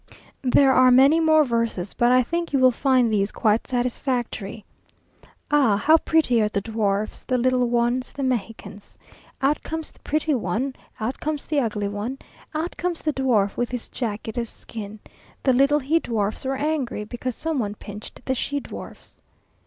There 0.43 0.71
are 0.73 0.89
many 0.89 1.19
more 1.19 1.43
verses, 1.43 1.93
but 1.93 2.11
I 2.11 2.23
think 2.23 2.51
you 2.51 2.57
will 2.57 2.71
find 2.71 3.13
these 3.13 3.31
quite 3.31 3.67
satisfactory, 3.67 4.65
"Ah! 5.51 5.77
how 5.77 5.97
pretty 5.97 6.41
are 6.41 6.49
the 6.49 6.59
dwarfs, 6.59 7.21
the 7.21 7.37
little 7.37 7.69
ones, 7.69 8.11
the 8.11 8.23
Mexicans! 8.23 8.97
Out 9.43 9.61
comes 9.61 9.91
the 9.91 9.99
pretty 9.99 10.33
one, 10.33 10.75
out 10.99 11.19
comes 11.19 11.45
the 11.45 11.59
ugly 11.59 11.87
one, 11.87 12.17
out 12.55 12.77
comes 12.77 13.03
the 13.03 13.13
dwarf 13.13 13.55
with 13.55 13.69
his 13.69 13.89
jacket 13.89 14.39
of 14.39 14.47
skin. 14.47 14.99
The 15.43 15.53
little 15.53 15.77
he 15.77 15.99
dwarfs 15.99 16.45
were 16.45 16.57
angry, 16.57 17.03
because 17.03 17.35
some 17.35 17.59
one 17.59 17.75
pinched 17.75 18.25
the 18.25 18.33
she 18.33 18.59
dwarfs." 18.59 19.21